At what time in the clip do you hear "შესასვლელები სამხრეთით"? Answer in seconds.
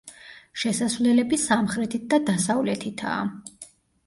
0.61-2.09